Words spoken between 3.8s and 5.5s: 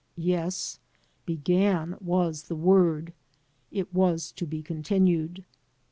was to be continued.